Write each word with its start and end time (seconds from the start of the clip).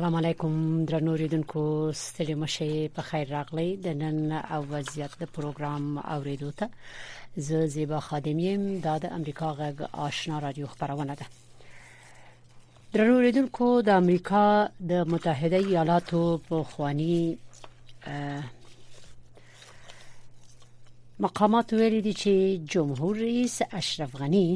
السلام 0.00 0.14
علیکم 0.16 0.84
درنو 0.88 1.12
ریدونکو 1.16 1.92
ستړي 2.02 2.34
مشه 2.42 2.66
په 2.98 3.02
خیر 3.06 3.28
راغلی 3.30 3.64
د 3.86 3.96
نن 4.02 4.20
او 4.36 4.60
وضعیت 4.70 5.16
د 5.22 5.28
پروګرام 5.38 5.98
اوریدو 6.14 6.50
ته 6.60 6.68
زه 7.48 7.64
زیبا 7.74 8.00
خادمیم 8.06 8.64
د 8.86 8.88
امریکا 9.12 9.48
غږ 9.58 9.88
آشنا 10.04 10.38
رادیو 10.46 10.66
خبرونه 10.70 11.14
ده 11.22 11.26
درنو 12.94 13.18
ریدونکو 13.24 13.70
د 13.90 14.02
امریکا 14.04 14.46
د 14.94 15.04
متحده 15.16 15.56
ایالاتو 15.66 16.22
په 16.48 16.58
خوانی 16.72 17.18
مقامات 21.26 21.68
ویلي 21.82 22.00
دي 22.08 22.12
چې 22.12 22.72
جمهور 22.78 23.14
رئیس 23.26 23.60
اشرف 23.84 24.16
غنی 24.24 24.48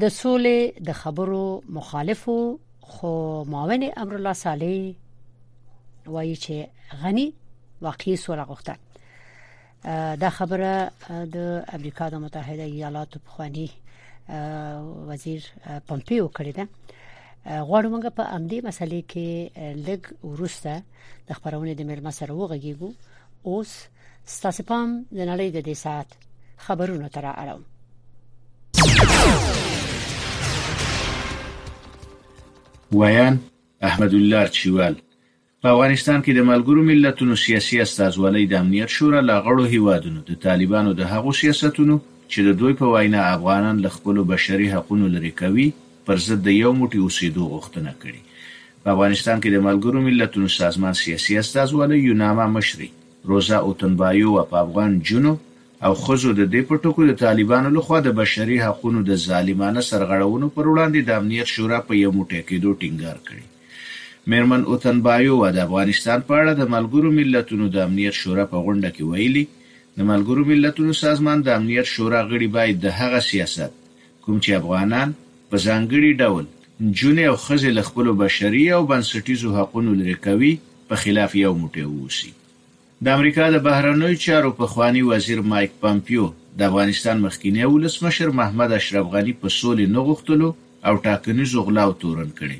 د 0.00 0.08
سولې 0.08 0.82
د 0.92 0.94
خبرو 1.04 1.42
مخالفو 1.80 2.42
خو 2.84 3.44
معاون 3.44 3.82
امرالله 3.96 4.32
صالح 4.32 4.92
وایي 6.06 6.36
چې 6.36 6.68
غنی 7.02 7.32
واقعي 7.80 8.16
سوله 8.16 8.44
غوښته 8.44 8.76
دا 10.16 10.30
خبره 10.30 10.90
د 11.32 11.64
امریکا 11.74 12.08
د 12.10 12.14
متحده 12.14 12.62
ایالاتو 12.62 13.18
په 13.18 13.30
خواني 13.30 13.70
وزیر 15.10 15.40
پمپیو 15.88 16.28
کړی 16.36 16.52
ده 16.58 16.64
غواړم 17.66 17.90
موږ 17.96 18.04
په 18.16 18.24
امدی 18.36 18.58
مسلې 18.60 19.00
کې 19.10 19.28
لګ 19.88 20.02
ورسته 20.24 20.72
د 21.28 21.30
خبرونه 21.32 21.72
د 21.74 21.80
مېلمه 21.88 22.10
سره 22.18 22.32
وغږیږو 22.34 22.90
اوس 23.44 23.70
ستاسو 24.24 24.62
پام 24.62 25.06
د 25.12 25.18
نړۍ 25.30 25.48
د 25.54 25.58
دې 25.68 25.72
ساعت 25.84 26.06
خبرونو 26.58 27.08
تر 27.08 27.24
اړه 27.42 27.56
ویاند 33.00 33.38
احمدالله 33.88 34.44
چوال 34.58 34.94
په 35.62 35.68
افغانستان 35.74 36.18
کې 36.24 36.32
د 36.34 36.40
ملګرو 36.50 36.82
ملتونو 36.90 37.34
سیاسي 37.44 37.76
استازولۍ 37.84 38.44
د 38.52 38.60
امنیت 38.62 38.90
شورا 38.96 39.20
له 39.28 39.36
غړو 39.46 39.64
هیوادونو 39.74 40.20
د 40.28 40.36
طالبانو 40.46 40.90
د 41.00 41.12
هغو 41.12 41.30
سیاستونو 41.40 41.96
چې 42.32 42.38
د 42.46 42.50
دوی 42.60 42.74
په 42.80 42.92
وینا 42.94 43.20
افغانان 43.36 43.80
له 43.84 43.90
خپل 43.96 44.20
بشري 44.32 44.68
حقوقو 44.74 45.08
لري 45.16 45.32
کوي 45.40 45.66
پر 46.06 46.20
ضد 46.26 46.42
د 46.48 46.56
یو 46.62 46.72
موټي 46.80 46.98
اوسېدو 47.04 47.42
غوښتنه 47.52 47.90
کړې 48.02 48.20
په 48.82 48.88
افغانستان 48.96 49.36
کې 49.40 49.48
د 49.56 49.66
ملګرو 49.68 50.04
ملتونو 50.08 50.52
سازمان 50.60 50.98
سیاسي 51.02 51.38
استازولۍ 51.42 52.00
یوناما 52.10 52.46
مشري 52.58 52.90
روزا 53.32 53.58
اوتنبایو 53.68 54.36
په 54.52 54.56
افغان 54.64 55.00
جنوب 55.10 55.38
او 55.86 55.92
ښځو 56.04 56.28
د 56.40 56.42
دې 56.52 56.62
پټوکو 56.68 57.02
د 57.06 57.12
طالبانو 57.24 57.68
لخوا 57.76 57.98
د 58.04 58.08
بشري 58.20 58.56
حقوقو 58.64 58.90
د 59.10 59.12
ظالمانه 59.28 59.80
سرغړونو 59.90 60.46
پر 60.56 60.64
وړاندې 60.72 61.00
د 61.02 61.10
امنیت 61.20 61.48
شورا 61.54 61.78
په 61.88 61.92
یو 62.02 62.10
موټی 62.18 62.40
کېدو 62.48 62.70
ټینګار 62.80 63.18
کړی 63.26 63.44
میرمن 64.30 64.62
اوتن 64.70 64.96
بایو 65.06 65.34
د 65.56 65.58
افغانستان 65.66 66.18
په 66.28 66.32
اړه 66.40 66.52
د 66.60 66.62
ملګرو 66.74 67.08
ملتونو 67.18 67.64
د 67.74 67.76
امنیت 67.86 68.14
شورا 68.22 68.44
په 68.52 68.58
غونډه 68.64 68.88
کې 68.96 69.02
ویلي 69.10 69.44
د 69.96 69.98
ملګرو 70.10 70.42
ملتونو 70.52 70.92
سازمان 71.04 71.38
د 71.42 71.48
امنیت 71.58 71.86
شورا 71.94 72.20
غړي 72.30 72.48
باید 72.56 72.76
د 72.84 72.96
هغه 73.00 73.20
سیاست 73.30 73.70
کوم 74.24 74.36
چې 74.44 74.50
افغانان 74.60 75.08
په 75.50 75.56
ځانګړي 75.66 76.10
ډول 76.22 76.44
جونې 76.98 77.24
او 77.30 77.36
خزې 77.44 77.70
لخپلو 77.78 78.12
بشري 78.22 78.64
او 78.76 78.80
بنسټیزو 78.92 79.48
حقوقو 79.58 79.92
لري 80.00 80.16
کوي 80.26 80.52
په 80.88 80.94
خلاف 81.02 81.30
یو 81.44 81.52
موټی 81.62 81.84
ووسی 81.88 82.30
د 83.04 83.08
امریکا 83.16 83.44
د 83.52 83.58
بهرنیو 83.64 84.18
چارو 84.24 84.50
پخوانی 84.58 85.00
وزیر 85.08 85.40
مایک 85.50 85.72
پامپیو 85.80 86.28
د 86.60 86.68
افغانستان 86.68 87.18
مخکینی 87.24 87.64
ولسمشر 87.72 88.28
محمد 88.38 88.72
اشرف 88.76 89.08
غنی 89.14 89.32
په 89.42 89.48
سولې 89.56 89.86
نه 89.96 90.04
غوښتلو 90.06 90.48
او 90.90 90.94
ټاکنیزو 91.06 91.64
غلاو 91.66 91.92
تورن 92.04 92.30
کړي 92.38 92.58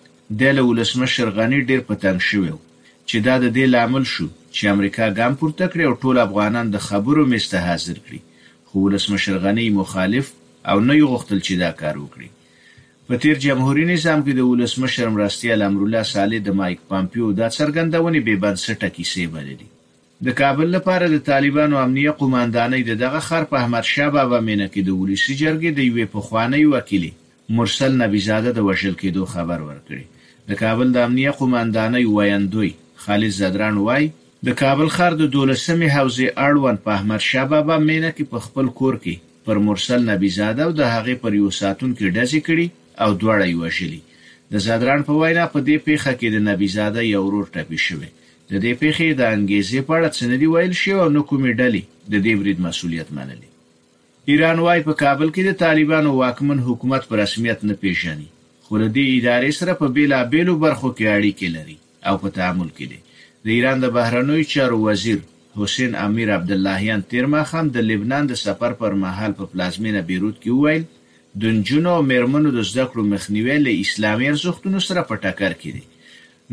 د 0.44 0.66
ولسمشر 0.70 1.36
غنی 1.41 1.64
ډیر 1.72 1.88
پتن 1.92 2.26
شوی 2.32 2.59
چې 3.10 3.19
دا 3.26 3.34
د 3.44 3.47
دې 3.56 3.66
لامل 3.75 4.04
شو 4.15 4.25
چې 4.54 4.72
امریکا 4.75 5.06
ګام 5.19 5.32
پورته 5.38 5.66
کړي 5.71 5.84
او 5.88 5.94
ټول 6.03 6.16
افغانان 6.26 6.66
د 6.75 6.82
خبرو 6.88 7.22
میشته 7.32 7.56
حاضر 7.69 7.97
کړي 8.04 8.21
خو 8.71 8.82
ولسمشر 8.82 9.38
غنی 9.47 9.65
مخالف 9.78 10.26
او 10.71 10.76
نه 10.91 10.94
یو 10.98 11.06
غوښتل 11.15 11.38
چې 11.47 11.54
دا 11.62 11.71
کار 11.81 11.97
وکړي 12.00 12.28
په 13.09 13.15
تیر 13.25 13.41
جمهوریت 13.47 13.88
نظام 13.93 14.21
کې 14.26 14.37
د 14.41 14.50
ولسمشر 14.50 15.09
مرستیال 15.16 15.66
امرالله 15.69 16.03
صالح 16.10 16.44
د 16.50 16.56
مایک 16.60 16.84
پامپیو 16.93 17.31
دا 17.41 17.48
څرګندونې 17.56 18.21
به 18.26 18.41
بنسټه 18.44 18.88
کیسې 18.97 19.32
بللې 19.34 20.28
د 20.28 20.37
کابل 20.42 20.69
لپاره 20.77 21.09
د 21.16 21.25
طالبانو 21.31 21.81
امنیه 21.84 22.12
قومندانۍ 22.22 22.82
د 22.91 23.00
دغه 23.04 23.22
خر 23.31 23.48
په 23.54 23.60
احمد 23.65 23.88
شاه 23.94 24.12
بابا 24.19 24.41
مینه 24.50 24.69
کې 24.72 24.81
د 24.84 25.00
ولسی 25.03 25.34
جرګې 25.42 25.71
د 25.72 25.88
یوې 25.88 26.12
پخوانی 26.16 26.65
وکیل 26.77 27.09
مرسل 27.60 27.98
نبی 28.04 28.22
زاده 28.28 28.54
د 28.60 28.69
وشل 28.71 28.94
کېدو 29.03 29.32
خبر 29.34 29.59
ورکړي 29.69 30.31
د 30.53 30.62
کابل 30.65 30.97
د 30.98 31.04
امنیه 31.09 31.37
قومندانۍ 31.42 32.04
وایندوی 32.19 32.72
خالد 33.05 33.31
زدران 33.41 33.77
وای 33.84 34.05
د 34.47 34.49
کابل 34.61 34.88
ښار 34.97 35.12
د 35.21 35.25
دولسمې 35.37 35.88
حوزې 35.97 36.28
اړوند 36.47 36.78
په 36.84 36.91
احمد 36.97 37.22
شاه 37.31 37.47
بابا 37.53 37.77
مینه 37.88 38.11
کې 38.16 38.25
په 38.33 38.38
خپل 38.47 38.66
کور 38.78 38.94
کې 39.05 39.15
پر 39.44 39.56
مرسل 39.69 40.00
نبی 40.11 40.31
زاده 40.38 40.62
او 40.66 40.72
د 40.81 40.83
هغې 40.94 41.15
پر 41.22 41.33
یو 41.41 41.49
ساتون 41.60 41.91
کې 41.99 42.12
ډزې 42.16 42.41
کړي 42.49 42.66
او 43.03 43.10
دواړه 43.22 43.44
یې 43.50 43.60
وژلي 43.62 44.00
د 44.53 44.65
زادران 44.66 45.00
په 45.09 45.12
وینا 45.21 45.44
په 45.55 45.59
دې 45.69 45.77
پیښه 45.87 46.12
کې 46.21 46.28
د 46.31 46.37
نبی 46.49 46.69
زاده 46.77 47.00
یو 47.15 47.21
ورور 47.27 47.47
ټپي 47.55 47.78
شوی 47.87 48.10
د 48.50 48.53
دې 48.65 48.72
پیښې 48.83 49.06
د 49.21 49.22
انګیزې 49.34 49.81
په 49.89 49.93
اړه 49.99 50.09
څه 50.16 50.22
ندی 50.33 50.49
ویل 50.55 50.75
شو 50.83 50.94
او 51.05 51.09
نو 51.16 51.21
کومې 51.31 51.50
ډلې 51.60 51.83
د 52.12 52.15
دې 52.25 52.33
برید 52.41 52.60
مسولیت 52.66 53.09
منلي 53.19 53.50
ایران 54.33 54.59
وايي 54.66 54.83
په 54.89 54.93
کابل 55.03 55.28
کې 55.34 55.43
د 55.44 55.53
طالبانو 55.65 56.15
واکمن 56.21 56.59
حکومت 56.69 57.03
په 57.09 57.15
رسمیت 57.22 57.60
نه 57.71 57.75
پیژني 57.84 58.28
خو 58.65 58.75
د 58.83 58.84
دې 58.97 59.06
ادارې 59.19 59.53
سره 59.60 59.72
په 59.83 59.87
بیلابېلو 59.94 60.60
برخو 60.65 60.89
کې 60.97 61.05
اړیکې 61.16 61.49
لري 61.59 61.78
او 62.09 62.15
په 62.22 62.28
تعامل 62.37 62.69
کې 62.77 62.87
دي 62.91 63.00
د 63.44 63.47
ایران 63.56 63.78
د 63.83 63.91
بهرنوي 63.97 64.44
چارو 64.55 64.78
وزیر 64.87 65.19
حسین 65.62 65.94
امیر 66.06 66.33
عبداللهیان 66.37 67.00
تیر 67.12 67.27
مخم 67.34 67.69
د 67.77 67.84
لبنان 67.91 68.27
د 68.31 68.38
سفر 68.44 68.72
پر 68.83 68.97
مهال 69.05 69.33
په 69.41 69.50
پلازمینه 69.55 70.00
بیروت 70.10 70.41
کې 70.41 70.56
وویل 70.56 70.84
د 71.44 71.62
جنونو 71.71 71.94
مرمنو 72.12 72.50
د 72.59 72.66
زده 72.71 72.84
کړو 72.93 73.10
مخنیوي 73.15 73.56
له 73.65 73.75
اسلامي 73.87 74.31
ارزښتونو 74.34 74.84
سره 74.89 75.06
په 75.10 75.25
ټکر 75.25 75.56
کې 75.62 75.71
دي 75.81 75.84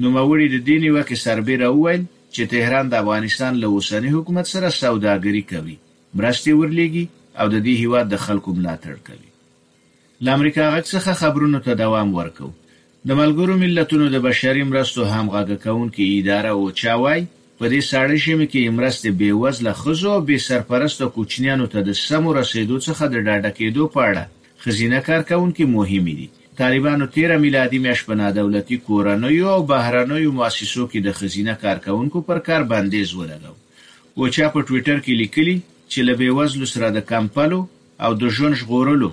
نو 0.03 0.11
موري 0.17 0.47
د 0.55 0.65
دیني 0.69 0.89
وکه 0.97 1.19
سربېره 1.25 1.69
وویل 1.75 2.03
چې 2.33 2.51
تهران 2.55 2.89
د 2.91 2.99
افغانستان 3.03 3.61
له 3.63 3.67
اوسنۍ 3.75 4.13
حکومت 4.17 4.49
سره 4.53 4.73
سوداګري 4.79 5.43
کوي 5.53 5.77
مرستې 6.19 6.51
ورلېږي 6.57 7.05
او 7.39 7.49
د 7.53 7.63
دې 7.65 7.85
هیواد 7.85 8.13
د 8.15 8.23
خلکو 8.25 8.55
ملاتړ 8.59 9.01
کوي 9.09 10.25
لامریکا 10.29 10.63
غږ 10.75 10.85
څخه 10.95 11.19
خبرونو 11.23 11.59
ته 11.69 11.73
دوام 11.83 12.15
ورکوي 12.19 12.53
د 13.09 13.15
ملګرو 13.21 13.53
ملتونو 13.63 14.05
د 14.13 14.17
بشري 14.23 14.63
مرستو 14.71 15.01
همغږي 15.13 15.55
کونکي 15.65 16.03
اداره 16.15 16.49
او 16.55 16.63
چاوي 16.81 17.19
په 17.59 17.65
دې 17.71 17.81
ساړه 17.91 18.17
شمه 18.25 18.47
کې 18.53 18.75
مرستې 18.77 19.09
بې 19.19 19.29
وزله 19.43 19.71
خزو 19.81 20.07
او 20.15 20.19
بې 20.29 20.37
سرپرست 20.47 21.03
کوچنیانو 21.17 21.67
ته 21.73 21.83
د 21.89 21.95
سمو 21.99 22.33
رسیدو 22.39 22.77
څخه 22.87 23.03
د 23.13 23.15
ډاډه 23.27 23.51
کېدو 23.59 23.83
په 23.93 23.99
اړه 24.09 24.23
خزینه 24.63 24.99
کارکونکي 25.07 25.65
مهمه 25.75 26.15
دي 26.17 26.27
طالبانو 26.61 27.07
13 27.19 27.39
میلادي 27.45 27.79
میاشت 27.85 28.09
په 28.09 28.27
دولتي 28.39 28.77
کورنوي 28.89 29.39
او 29.53 29.61
بهرنوي 29.71 30.27
مؤسسو 30.39 30.87
کې 30.91 31.05
د 31.07 31.17
خزینه 31.19 31.55
کارکونکو 31.63 32.23
پر 32.31 32.43
کار 32.49 32.67
بندیز 32.73 33.15
ولګو 33.21 33.55
او 34.17 34.33
چا 34.35 34.49
په 34.57 34.59
ټوئیټر 34.67 34.97
کې 35.05 35.13
لیکلي 35.21 35.55
چې 35.61 35.99
له 36.09 36.19
بې 36.19 36.29
وزلو 36.41 36.71
سره 36.75 36.91
د 36.99 37.07
کمپلو 37.13 37.61
او 38.05 38.11
د 38.25 38.35
ژوند 38.39 38.59
ژغورلو 38.63 39.09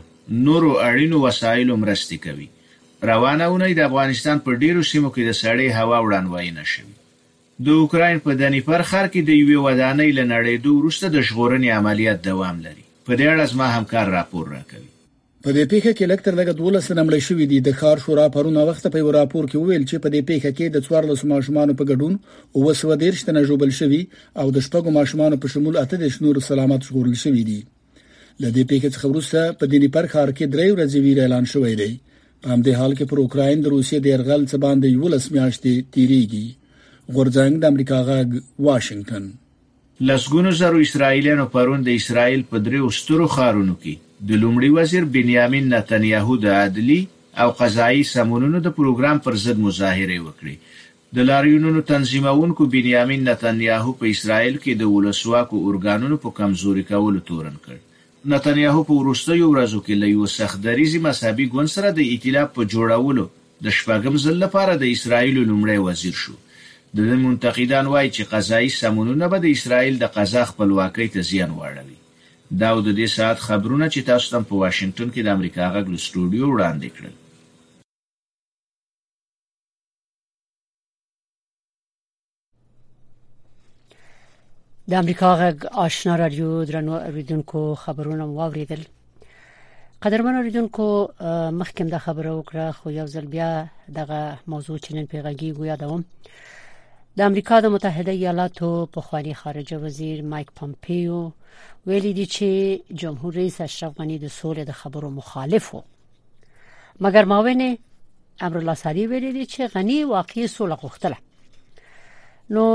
نورو 0.48 0.74
اړینو 0.88 1.24
وسایلو 1.28 1.80
مرستې 1.86 2.20
کوي 2.26 2.50
روانه 3.10 3.44
اونۍ 3.50 3.72
د 3.76 3.80
افغانستان 3.88 4.38
په 4.44 4.52
ډیرو 4.62 4.82
سیمو 4.90 5.10
کې 5.14 5.22
د 5.26 5.36
سړې 5.42 5.68
هوا 5.78 5.98
وړاندوینه 6.04 6.62
شوې 6.72 6.92
د 7.66 7.82
اوکراین 7.82 8.18
په 8.26 8.36
دنیپر 8.42 8.82
ښار 8.90 9.06
کې 9.12 9.20
د 9.28 9.30
یوې 9.42 9.58
ودانۍ 9.66 10.10
لنړېدو 10.18 10.70
وروسته 10.78 11.06
د 11.14 11.16
ژغورنې 11.28 11.68
عملیات 11.78 12.18
دوام 12.28 12.56
لري 12.66 12.84
په 13.06 13.12
دې 13.18 13.26
اړه 13.32 13.44
زما 13.52 13.66
همکار 13.76 14.06
راپور 14.18 14.44
راکوي 14.56 14.88
په 15.44 15.52
دې 15.56 15.64
پیښه 15.72 15.92
کې 15.96 16.06
لکټر 16.12 16.32
لګ 16.40 16.48
12 16.58 16.98
نمړې 17.00 17.20
شوې 17.28 17.46
دي 17.52 17.58
د 17.66 17.70
ښار 17.80 17.98
شورا 18.06 18.26
پرونه 18.36 18.64
وخت 18.68 18.88
په 18.94 19.12
راپور 19.18 19.44
کې 19.50 19.58
ویل 19.66 19.84
چې 19.90 19.96
په 20.04 20.08
دې 20.14 20.22
پیښه 20.30 20.50
کې 20.56 20.66
د 20.74 20.78
14 20.86 21.32
ماشومان 21.32 21.74
په 21.80 21.84
ګډون 21.90 22.14
او 22.54 22.60
وسودیر 22.68 23.20
شتنه 23.22 23.42
جوړل 23.50 23.72
شوی 23.80 24.02
او 24.42 24.46
د 24.54 24.58
شپږو 24.68 24.96
ماشومان 24.98 25.38
په 25.44 25.54
شمول 25.56 25.76
اته 25.84 26.00
د 26.04 26.14
شنور 26.16 26.42
سلامت 26.48 26.88
ژغورل 26.90 27.18
شوی 27.24 27.44
دي 27.50 27.58
لدې 27.60 28.62
پیښه 28.70 28.88
څخه 28.94 29.06
وروسته 29.14 29.58
په 29.60 29.72
دنیپر 29.76 30.10
ښار 30.14 30.28
کې 30.36 30.44
درې 30.54 30.68
ورځې 30.74 30.98
ویره 31.04 31.22
اعلان 31.26 31.52
شوې 31.54 31.76
ده 31.82 31.90
همدې 32.52 32.72
حال 32.78 32.92
کې 32.98 33.04
پر 33.10 33.18
اوکرين 33.24 33.62
د 33.64 33.72
روسي 33.74 33.98
د 34.00 34.06
يرغل 34.14 34.42
څخه 34.50 34.62
باندې 34.66 34.86
یو 34.96 35.06
لس 35.14 35.24
میاشتې 35.34 35.72
تیریږي 35.94 36.46
غورځنګ 37.14 37.52
د 37.60 37.64
امریکا 37.72 37.98
غاګ 38.08 38.28
واشنگټن 38.66 39.24
لسګونو 40.08 40.50
زرو 40.60 40.78
اسرایلانو 40.86 41.44
پرون 41.54 41.80
د 41.86 41.96
اسرایل 42.00 42.42
په 42.50 42.56
دریو 42.66 42.90
سترو 42.98 43.26
خارونو 43.36 43.74
کې 43.82 43.94
د 44.28 44.42
لومړي 44.42 44.70
وزیر 44.78 45.04
بنیامین 45.16 45.64
نتنیاهو 45.74 46.36
د 46.44 46.58
عدلی 46.64 47.00
او 47.44 47.48
قضایي 47.60 48.02
سمونونو 48.14 48.58
د 48.66 48.76
پروګرام 48.78 49.18
پر 49.28 49.40
ضد 49.44 49.58
مظاهره 49.68 50.20
وکړه 50.26 50.84
د 51.18 51.26
لاریونونو 51.30 51.80
تنظیمونکو 51.94 52.68
بنیامین 52.76 53.26
نتنیاهو 53.30 53.92
په 54.04 54.12
اسرایل 54.16 54.54
کې 54.56 54.80
د 54.82 54.94
ولسواکو 54.94 55.62
اورګانونو 55.66 56.20
په 56.26 56.36
کمزوري 56.40 56.86
کولو 56.92 57.24
تورن 57.30 57.58
کړ 57.66 57.82
نتنیاهو 58.32 58.82
په 58.88 58.94
وروستیو 59.00 59.48
ورځو 59.52 59.80
کې 59.86 59.94
له 60.02 60.06
یو 60.16 60.26
سخت 60.34 60.58
دریزي 60.66 60.98
مذهبي 61.06 61.46
ګوند 61.54 61.70
سره 61.76 61.88
د 61.96 61.98
ائتلاف 62.12 62.48
په 62.58 62.62
جوړولو 62.74 63.24
د 63.64 63.74
شپږم 63.78 64.14
ځل 64.24 64.36
لپاره 64.44 64.74
د 64.82 64.84
اسرایل 64.94 65.36
لومړی 65.50 65.76
وزیر 65.86 66.14
شو 66.22 66.34
د 67.00 67.20
منتقدان 67.24 67.86
وایي 67.94 68.10
چې 68.16 68.28
قضایي 68.32 68.70
سمونونه 68.80 69.28
به 69.34 69.38
د 69.42 69.46
اسرایل 69.56 69.94
د 70.04 70.12
قضا 70.16 70.44
خپلواکۍ 70.52 71.08
ته 71.16 71.20
زیان 71.32 71.50
واړوي 71.58 71.98
دا 72.62 72.70
د 72.86 72.88
دې 72.98 73.06
ساعت 73.16 73.38
خبرونه 73.48 73.86
چې 73.94 74.00
تاسو 74.10 74.26
تم 74.36 74.42
په 74.50 74.54
واشنگټن 74.62 75.08
کې 75.14 75.20
د 75.26 75.36
امریکا 75.36 75.62
غږ 75.74 75.86
له 75.94 75.98
سټوډیو 76.06 76.44
وړاندې 76.52 76.88
کړل 76.96 77.14
د 84.90 84.94
امریکا 84.94 85.28
غږ 85.40 85.66
آشنا 85.82 86.14
رادیو 86.18 86.48
درنو 86.68 86.94
اوریدونکو 86.94 87.60
خبرونه 87.82 88.24
واوریدل 88.30 88.80
قدرمن 90.06 90.34
اوریدونکو 90.38 90.88
مخکې 91.52 91.80
د 91.92 91.98
خبرو 92.06 92.32
وکړه 92.42 92.72
خو 92.78 92.90
یو 92.94 93.04
ځل 93.12 93.24
بیا 93.34 93.46
دغه 93.98 94.18
موضوع 94.54 94.74
چې 94.78 94.92
نن 94.96 95.06
پیغږی 95.06 95.54
ګویا 95.58 95.76
دوم 95.82 96.02
د 97.20 97.30
امریکا 97.32 97.60
د 97.66 97.72
متحده 97.74 98.12
ایالاتو 98.18 98.72
په 98.96 99.00
خواني 99.06 99.32
خارجه 99.38 99.76
وزیر 99.84 100.22
مایک 100.32 100.50
پمپیو 100.60 101.20
ویلي 101.90 102.10
دی 102.18 102.26
چې 102.34 102.92
جمهور 103.04 103.34
رئیس 103.40 103.56
اشرف 103.68 103.94
غنی 104.00 104.18
د 104.24 104.28
سولې 104.34 104.58
د 104.72 104.76
خبرو 104.80 105.10
مخالف 105.20 105.70
وو 105.78 105.80
مګر 107.06 107.24
ماونه 107.30 107.70
امرالله 108.50 108.74
ساری 108.82 109.06
ویلي 109.14 109.32
دی 109.38 109.46
چې 109.54 109.60
غنی 109.76 109.96
واقعي 110.12 110.48
سولې 110.56 110.76
غوښتله 110.84 111.16
نو 112.58 112.66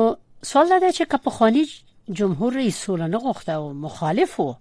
سوال 0.54 0.70
دا 0.74 0.78
دی 0.86 0.92
چې 0.94 1.02
که 1.14 1.18
په 1.28 1.36
خواني 1.38 1.64
جمهور 2.10 2.54
رئیس 2.54 2.78
سوله 2.86 3.08
نه 3.08 3.18
غوښته 3.20 3.50
او 3.54 3.74
مخالف 3.74 4.40
وو 4.40 4.56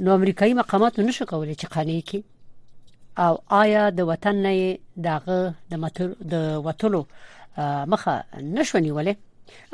نو 0.00 0.14
امریکایي 0.14 0.54
مقاماتو 0.54 1.02
نشو 1.02 1.24
کولای 1.26 1.54
چې 1.54 1.64
قانع 1.64 2.00
کړي 2.00 2.20
او 3.18 3.38
آیا 3.50 3.88
د 3.90 4.00
وطن 4.00 4.34
نه 4.42 4.78
دغه 4.96 5.54
د 5.70 5.74
متر 5.76 6.14
د 6.22 6.56
وټلو 6.64 7.04
مخه 7.92 8.24
نشو 8.40 8.78
نیولې 8.78 9.14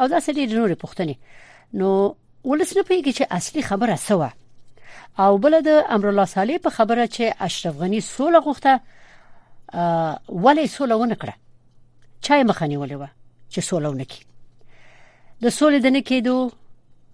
او 0.01 0.07
دا 0.07 0.21
سړي 0.21 0.47
د 0.49 0.53
نورې 0.53 0.75
پښتنې 0.87 1.15
نو 1.75 2.15
ولسنه 2.45 2.83
پیږي 2.83 3.13
چې 3.13 3.27
اصلي 3.31 3.63
خبره 3.63 3.97
سوا 3.97 4.31
او 5.19 5.39
بل 5.39 5.61
د 5.63 5.69
امر 5.69 6.09
الله 6.09 6.25
صالح 6.25 6.57
په 6.59 6.71
خبره 6.71 7.07
چې 7.07 7.35
اشرف 7.43 7.77
غنی 7.77 8.01
سوله 8.01 8.41
غوښته 8.41 8.73
ولې 10.31 10.67
سوله 10.77 10.95
ونه 10.97 11.15
کړه 11.15 11.33
چای 12.23 12.45
مخه 12.45 12.67
نیولې 12.67 12.93
و 12.93 13.07
چې 13.51 13.61
سوله 13.71 13.89
ونه 13.91 14.05
کړي 14.05 14.25
د 15.45 15.49
سولې 15.51 15.79
د 15.83 15.87
نه 15.87 16.01
کېدو 16.11 16.37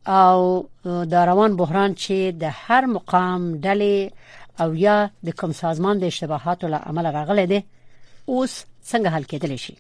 او 0.09 0.69
د 0.85 1.15
روان 1.15 1.57
بحران 1.57 1.95
چې 1.95 2.17
د 2.43 2.53
هر 2.67 2.85
مقام 2.95 3.43
ډلې 3.65 3.99
او 4.61 4.69
یا 4.85 5.11
د 5.27 5.31
کوم 5.39 5.53
سازمان 5.53 5.99
د 6.01 6.05
اشتباهاتو 6.05 6.69
له 6.69 6.77
عمله 6.77 7.11
راغلي 7.19 7.47
دي 7.47 7.61
اوس 8.29 8.53
څنګه 8.91 9.09
حل 9.15 9.25
کېدلی 9.25 9.57
شي 9.65 9.75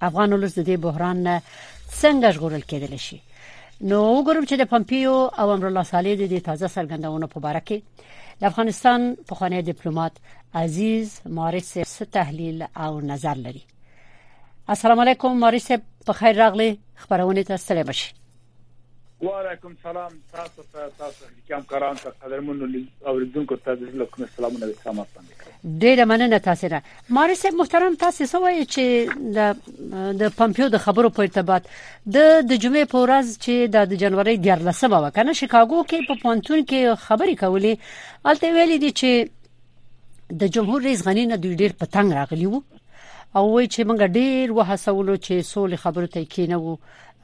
افغان 0.00 0.32
ولس 0.32 0.54
د 0.58 0.62
دې 0.68 0.76
بحران 0.84 1.40
څنګه 2.00 2.28
ژغورل 2.34 2.60
کېدلی 2.70 2.98
شي 3.06 3.18
نو 3.80 3.98
وګورم 4.18 4.44
چې 4.44 4.54
د 4.58 4.62
پمپیو 4.72 5.14
او 5.40 5.50
امرالله 5.54 5.82
صالح 5.82 6.12
د 6.32 6.38
تازه 6.40 6.66
سرګندونو 6.68 7.26
په 7.26 7.38
اړه 7.50 7.62
کې 7.68 7.78
د 8.40 8.46
افغانستان 8.50 9.14
په 9.28 9.34
خانه 9.34 9.60
ډیپلوماټ 9.60 10.14
عزیز 10.54 11.20
مارس 11.26 11.72
څه 11.96 12.04
تحلیل 12.12 12.64
او 12.76 13.00
نظر 13.00 13.34
لري 13.46 13.62
السلام 14.76 15.00
علیکم 15.00 15.36
مارس 15.38 15.72
په 16.06 16.12
خیر 16.12 16.36
راغلی 16.36 16.76
خبرونه 17.06 17.42
تاسو 17.48 17.74
لپاره 17.74 18.14
وعلیکم 19.22 19.74
سلام 19.82 20.10
تاسو 20.32 20.62
ته 20.72 20.80
تاسو 20.98 21.24
کوم 21.48 21.62
کاران 21.62 21.96
ته 21.96 22.10
قدرمنو 22.22 22.66
اوریدونکو 23.06 23.56
ته 23.56 23.74
د 23.74 23.82
لکم 23.82 24.24
سلامونه 24.36 24.66
د 24.66 24.74
سلام 24.84 25.00
ستنه 25.04 25.74
ډیره 25.82 26.04
مننه 26.04 26.38
تاسو 26.38 26.68
را 26.72 26.80
مارسه 27.18 27.50
محترم 27.50 27.94
تاسو 28.00 28.26
سوای 28.32 28.64
چې 28.64 29.08
د 29.36 30.18
د 30.22 30.34
پمپیو 30.40 30.68
د 30.74 30.78
خبرو 30.86 31.10
په 31.18 31.22
ارتباط 31.26 31.68
د 32.14 32.18
د 32.50 32.56
جمعې 32.56 32.84
په 32.92 32.98
ورځ 33.04 33.38
چې 33.44 33.54
د 33.88 33.96
جنوري 34.04 34.36
14 34.38 34.84
مه 34.90 35.00
وکنه 35.06 35.32
شکاګو 35.42 35.84
کې 35.84 36.06
په 36.08 36.14
پونتون 36.24 36.64
کې 36.64 36.94
خبرې 37.06 37.34
کولې 37.42 37.78
الته 38.24 38.52
ویلي 38.58 38.78
دي 38.86 38.92
چې 39.02 40.38
د 40.42 40.48
جمهور 40.58 40.82
رئیس 40.88 41.06
غنی 41.08 41.26
نه 41.26 41.36
ډیر 41.46 41.72
پتنګ 41.72 42.12
راغلی 42.20 42.46
وو 42.54 42.62
او 43.34 43.48
وای 43.48 43.66
چې 43.68 43.86
موږ 43.88 43.98
ډیر 44.18 44.56
وهڅولو 44.58 45.16
چې 45.26 45.34
سولې 45.54 45.82
خبرو 45.86 46.06
ته 46.16 46.24
کې 46.34 46.48
نه 46.48 46.60
وو 46.64 46.78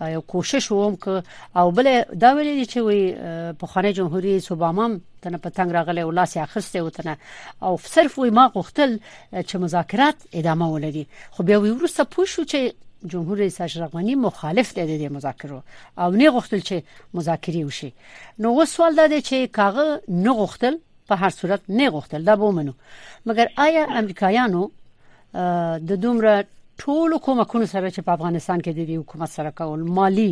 یو 0.09 0.21
کوشش 0.21 0.73
ووم 0.73 0.97
ک 0.97 1.09
او 1.57 1.71
بل 1.73 2.03
دا 2.21 2.33
ویل 2.35 2.65
چې 2.65 2.77
وي 2.77 3.13
په 3.61 3.67
خانه 3.67 3.91
جمهور 3.93 4.23
رئیس 4.23 4.53
اوباما 4.53 4.99
تنه 5.23 5.39
په 5.39 5.49
تنگ 5.51 5.71
راغله 5.71 6.01
او 6.03 6.11
لاس 6.11 6.37
اخرسته 6.37 6.83
وتنه 6.83 7.17
او 7.63 7.77
صرف 7.77 8.19
وي 8.19 8.31
ما 8.31 8.53
غوښتل 8.55 8.91
چې 9.33 9.55
مذاکرات 9.55 10.15
ادامه 10.35 10.67
ولري 10.71 11.07
خو 11.31 11.43
بیا 11.43 11.59
وی 11.61 11.71
ورسره 11.71 12.05
پوښو 12.17 12.45
چې 12.51 12.73
جمهور 13.07 13.39
رئیس 13.39 13.61
اشرف 13.61 13.95
غنی 13.95 14.15
مخالف 14.15 14.75
دی 14.79 15.09
د 15.09 15.13
مذاکرو 15.13 15.63
او 15.99 16.11
نه 16.11 16.41
غوښتل 16.41 16.61
چې 16.69 16.75
مذاکره 17.15 17.65
وشي 17.65 17.93
نو 18.39 18.65
سوال 18.65 18.97
ده 18.97 19.21
چې 19.21 19.49
کاغه 19.53 20.01
نه 20.09 20.37
غوښتل 20.47 20.75
په 21.09 21.15
هر 21.15 21.31
صورت 21.31 21.61
نه 21.69 21.91
غوښتل 21.91 22.25
دا 22.27 22.37
به 22.37 22.45
ومنو 22.45 22.73
مګر 23.29 23.47
آیا 23.59 23.85
امریکایانو 23.91 24.71
د 25.89 25.93
دومره 26.05 26.45
ټول 26.85 27.15
کومکونو 27.27 27.67
سره 27.73 27.87
چې 27.87 28.07
په 28.09 28.17
افغانستان 28.19 28.61
کې 28.67 28.89
د 28.91 29.03
حکومت 29.03 29.31
سره 29.35 29.51
کول 29.61 29.83
مالی 29.99 30.29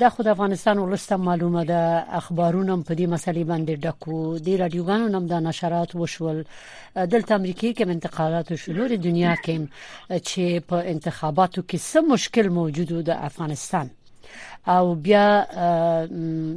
د 0.00 0.08
خود 0.08 0.28
افغانستان 0.28 0.78
ولسته 0.78 1.16
معلومه 1.16 1.64
ده 1.64 2.04
اخبارونه 2.16 2.82
په 2.82 2.94
دې 2.94 3.08
مسلې 3.14 3.44
باندې 3.50 3.80
ډکو 3.84 4.38
دی 4.38 4.56
رادیوګانو 4.58 5.08
نم 5.08 5.26
د 5.26 5.32
نشرات 5.34 5.94
وشول 5.96 6.44
دلته 6.96 7.34
امریکای 7.34 7.74
کې 7.74 7.82
انتقالات 7.82 8.54
شلور 8.54 8.96
دنیا 8.96 9.34
کې 9.44 9.60
چې 10.28 10.60
په 10.68 10.76
انتخاباتو 10.92 11.62
کې 11.68 11.78
څه 11.92 11.96
مشکل 12.12 12.48
موجود 12.48 13.04
ده 13.06 13.24
افغانستان 13.24 13.90
او 14.68 14.94
بیا 14.94 15.44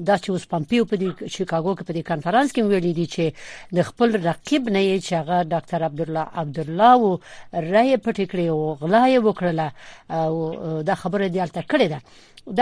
دا 0.05 0.15
چې 0.17 0.29
اوس 0.29 0.47
پمپیو 0.53 0.85
په 0.91 0.95
دې 0.97 1.09
شیکاګو 1.33 1.75
کې 1.77 1.83
په 1.88 1.93
دې 1.93 2.03
کانفرنس 2.11 2.51
کې 2.53 2.63
ویل 2.63 2.93
دي 2.99 3.05
چې 3.13 3.33
د 3.79 3.88
خپل 3.89 4.15
رقیب 4.27 4.69
نه 4.75 4.81
یې 4.81 4.99
چې 5.05 5.13
هغه 5.21 5.38
ډاکټر 5.53 5.83
عبد 5.89 6.01
الله 6.05 6.25
عبد 6.43 6.59
الله 6.59 6.91
او 7.01 7.19
رای 7.73 7.97
پټ 8.05 8.17
کړی 8.31 8.45
او 8.53 8.59
غلای 8.81 9.19
وکړله 9.19 9.67
او 10.21 10.31
دا 10.89 10.95
خبره 11.01 11.27
دی 11.27 11.39
الته 11.45 11.61
کړې 11.71 11.88
ده 11.93 12.01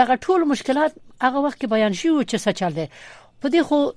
دا 0.00 0.16
ټول 0.26 0.40
مشکلات 0.52 0.92
هغه 1.26 1.38
وخت 1.38 1.58
کې 1.60 1.66
بیان 1.74 1.92
شوه 2.00 2.24
چې 2.24 2.36
څه 2.44 2.50
چل 2.58 2.72
دی 2.80 2.86
په 3.42 3.48
دې 3.48 3.62
خو 3.62 3.92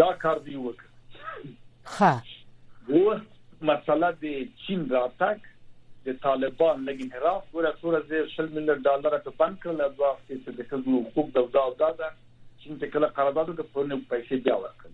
دا 0.00 0.08
کار 0.22 0.36
دی 0.46 0.56
وکړه 0.60 0.94
ها 1.96 2.14
و 2.92 2.94
مسله 3.72 4.08
د 4.24 4.26
چین 4.64 4.80
راتګ 4.92 5.50
د 6.06 6.08
طالبان 6.24 6.76
لګین 6.88 7.08
انحراف 7.10 7.44
ورسره 7.58 7.98
د 8.12 8.24
60 8.32 8.50
میلیون 8.56 8.78
ډالر 8.88 9.12
په 9.28 9.34
بانک 9.44 9.56
کله 9.68 9.84
د 9.84 9.86
وخت 10.06 10.22
چې 10.30 10.50
د 10.58 10.60
خلکو 10.72 10.98
حقوق 11.08 11.28
د 11.38 11.40
ودا 11.48 11.62
او 11.68 11.72
دادا 11.84 12.08
چې 12.16 12.66
ته 12.82 12.86
کله 12.96 13.08
قرارداد 13.20 13.48
د 13.62 13.64
پرونه 13.74 14.00
پیسې 14.14 14.42
بیا 14.48 14.56
ورکړي 14.58 14.92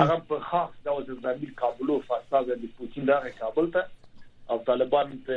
هغه 0.00 0.16
په 0.32 0.38
خاص 0.48 0.72
ډول 0.88 1.02
د 1.08 1.10
زمیر 1.26 1.50
کابل 1.64 1.86
او 1.96 2.00
فساد 2.12 2.46
د 2.50 2.52
پوتین 2.80 3.02
د 3.10 3.12
کابل 3.42 3.66
ته 3.76 3.82
او 4.52 4.58
طالبان 4.70 5.08
ته 5.26 5.36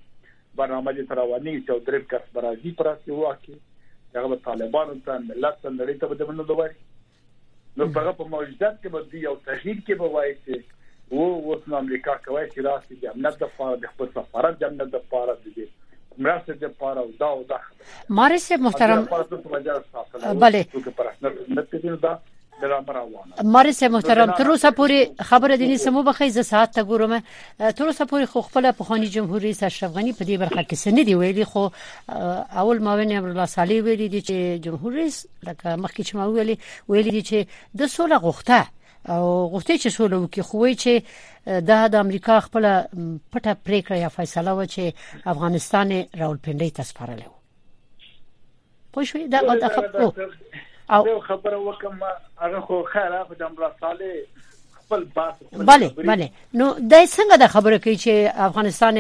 برنامه 0.61 0.95
دي 1.01 1.07
تراوانی 1.13 1.53
چې 1.59 1.85
درې 1.89 2.13
کس 2.15 2.33
برازي 2.39 2.73
پراسي 2.81 3.19
واکي 3.19 3.59
هغه 4.17 4.29
به 4.29 4.37
طالبانو 4.45 4.95
ته 5.07 5.19
ملت 5.25 5.59
ته 5.63 5.69
نړۍ 5.79 5.97
ته 6.01 6.07
بدمنو 6.13 6.45
دوی 6.53 6.69
نو 7.81 7.87
هغه 7.97 8.13
په 8.21 8.25
موجودات 8.35 8.79
کې 8.83 8.89
به 8.95 9.03
دی 9.13 9.27
او 9.31 9.37
تغییر 9.49 9.77
کې 9.77 9.99
به 10.01 10.11
وایي 10.15 10.33
چې 10.47 11.19
وو 11.19 11.53
اوس 11.55 11.69
نو 11.73 11.77
امریکا 11.83 12.17
کوي 12.25 12.45
چې 12.55 12.67
راسي 12.71 12.97
جمنات 13.05 13.39
د 13.45 13.53
فار 13.59 13.77
د 13.85 13.93
خپل 13.95 14.11
سفارت 14.17 14.61
جمنات 14.65 14.93
د 14.97 15.07
فار 15.13 15.29
د 15.35 15.45
دې 15.45 16.19
مرسته 16.25 16.55
د 16.63 16.73
پاره 16.79 17.03
او 17.03 17.11
دا 17.21 17.29
او 17.35 17.43
دا 17.51 17.59
مارسه 18.19 18.57
محترم 18.63 19.05
بله 20.45 22.11
برابر 22.61 22.95
روانه 22.95 23.43
مارس 23.45 23.83
محترم 23.83 24.31
تر 24.33 24.51
اوسه 24.51 24.71
پورې 24.71 25.23
خبره 25.31 25.57
دیني 25.57 25.77
سمو 25.83 26.03
بخې 26.13 26.29
ز 26.37 26.47
ساعت 26.53 26.73
ته 26.79 26.83
ګورم 26.91 27.15
تر 27.59 27.87
اوسه 27.87 28.05
پورې 28.05 28.27
خو 28.35 28.41
خپل 28.49 28.71
پخوانی 28.83 29.07
جمهور 29.17 29.41
رئیس 29.47 29.63
اشرف 29.69 29.93
غنی 29.97 30.13
په 30.13 30.25
دې 30.25 30.31
برخه 30.31 30.63
کې 30.63 30.75
سن 30.75 30.95
دی 31.11 31.15
ویلي 31.15 31.45
خو 31.45 31.69
اول 32.65 32.83
ماونی 32.89 33.17
امر 33.17 33.29
الله 33.31 33.47
صالح 33.55 33.81
ویلي 33.89 34.09
دی 34.09 34.21
چې 34.21 34.65
جمهور 34.69 34.93
رئیس 35.01 35.19
لکه 35.49 35.77
مخکې 35.77 36.03
چې 36.09 36.15
ما 36.15 36.27
ویلي 36.29 36.59
ویلي 36.95 37.17
دی 37.17 37.23
چې 37.23 37.79
د 37.83 37.87
سوله 37.97 38.21
غوښته 38.33 39.11
او 39.11 39.27
غوښته 39.61 39.81
چې 39.81 39.89
سوله 39.99 40.23
وکړي 40.29 40.41
خو 40.41 40.73
چې 40.73 41.03
دا 41.67 41.83
د 41.89 41.95
امریکا 42.05 42.41
خپل 42.47 42.65
پټه 43.37 43.57
پریکړه 43.65 43.93
یا 44.05 44.09
فیصله 44.17 44.51
و 44.57 44.65
چې 44.67 45.27
افغانستان 45.35 45.93
راولپنډي 45.93 46.75
تسپارلو 46.81 47.31
پوه 48.93 49.05
شوې 49.05 49.29
دا 49.29 49.41
د 50.11 50.67
او 50.91 51.09
یو 51.09 51.21
خبره 51.21 51.57
وکم 51.57 52.01
هغه 52.41 52.61
خو 52.61 52.83
خیره 52.83 53.25
خو 53.25 53.35
د 53.35 53.43
امرصاله 53.43 54.15
خپل 54.87 55.05
باس 55.05 55.35
bale 55.53 55.89
bale 56.05 56.27
نو 56.55 56.67
د 56.73 56.95
څنګه 57.17 57.37
د 57.41 57.47
خبره 57.47 57.79
کوي 57.85 57.97
چې 58.05 58.35
افغانستان 58.35 58.97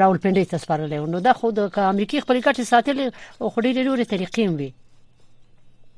راولپنډي 0.00 0.44
ته 0.50 0.58
سپارلې 0.64 1.08
نو 1.14 1.20
دا 1.26 1.32
خو 1.40 1.52
د 1.52 1.78
امریکای 1.92 2.20
خپل 2.24 2.40
کټ 2.48 2.60
ساتل 2.72 3.00
او 3.40 3.50
خوري 3.56 3.72
لري 3.78 4.04
طریقې 4.04 4.46
وي 4.58 4.68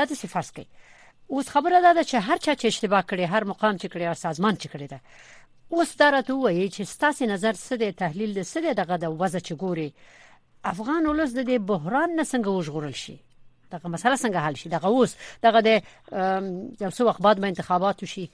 دا 0.00 0.06
څه 0.14 0.34
فرض 0.34 0.52
کوي 0.58 0.68
اوس 1.32 1.48
خبره 1.48 1.94
ده 1.94 2.04
چې 2.04 2.14
هر 2.16 2.36
چا 2.38 2.54
چې 2.54 2.64
اشتباه 2.64 3.02
کړي 3.10 3.24
هر 3.32 3.44
مقام 3.44 3.76
چې 3.78 3.88
کړي 3.92 4.04
او 4.10 4.14
سازمان 4.14 4.54
چې 4.56 4.68
کړي 4.72 4.86
ده 4.92 5.00
اوس 5.72 5.96
دا 5.96 6.10
راته 6.10 6.32
وایي 6.34 6.68
چې 6.70 6.82
ستاسو 6.94 7.26
نظر 7.26 7.52
څه 7.64 7.72
دی 7.80 7.92
تحلیل 7.92 8.34
د 8.34 8.42
څه 8.42 8.56
دی 8.64 8.72
دغه 8.80 8.96
د 9.04 9.06
وځ 9.20 9.34
چې 9.46 9.52
ګوري 9.62 9.92
افغان 10.72 11.02
ولس 11.06 11.32
د 11.34 11.40
بحران 11.70 12.10
نه 12.18 12.24
څنګه 12.32 12.48
وژغورل 12.48 12.94
شي 13.04 13.16
دغه 13.72 13.88
مسله 13.94 14.16
څنګه 14.16 14.40
حل 14.46 14.54
شي 14.56 14.68
دغه 14.68 14.88
اوس 14.96 15.14
دغه 15.42 15.60
د 15.68 15.68
یو 16.84 16.90
څو 16.96 17.00
وخت 17.08 17.20
بعد 17.22 17.40
به 17.40 17.46
انتخابات 17.48 17.96
وشي 18.02 18.26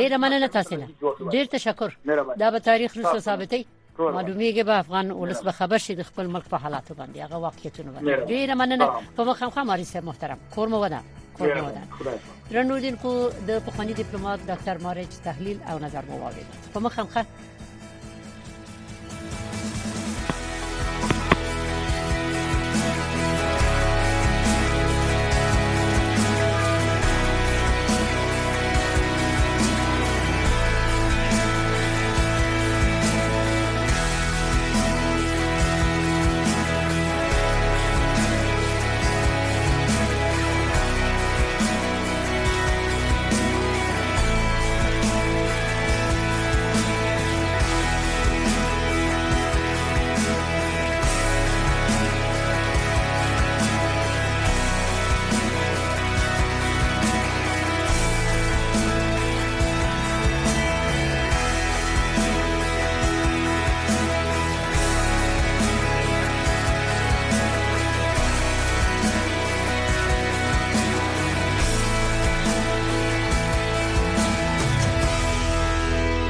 ډیر 0.02 0.18
مننه 0.26 0.52
تاسو 0.58 0.82
نه 0.82 1.32
ډیر 1.38 1.52
تشکر 1.60 1.96
دا 2.18 2.52
به 2.52 2.66
تاریخ 2.70 3.00
رسو 3.00 3.18
ثابتې 3.30 3.82
معلومیږي 3.98 4.62
به 4.62 4.78
افغان 4.80 5.10
ولس 5.12 5.42
به 5.42 5.52
خبر 5.52 5.78
شي 5.78 5.94
د 5.94 6.02
خپل 6.02 6.26
ملک 6.26 6.44
په 6.48 6.56
حالاتو 6.56 6.94
باندې 6.94 7.16
هغه 7.20 7.34
واقعیتونه 7.36 7.90
باندې 7.90 8.28
ډیره 8.28 8.54
مننه 8.54 8.86
په 9.16 9.24
مخه 9.24 9.50
خام 9.50 9.66
ماري 9.66 9.84
صاحب 9.84 10.04
محترم 10.04 10.38
کور 10.54 10.68
مو 10.68 10.76
ودان 10.84 11.04
کور 11.38 11.54
مو 11.56 11.66
ودان 11.66 12.16
رنودین 12.54 12.96
کو 13.02 13.12
د 13.48 13.60
پخوانی 13.66 13.94
ډیپلوماټ 13.94 14.46
ډاکټر 14.46 14.78
مارج 14.86 15.18
تحلیل 15.28 15.60
او 15.70 15.78
نظر 15.86 16.04
مو 16.08 16.18
واورید 16.18 16.46
په 16.74 16.80
مخه 16.86 17.26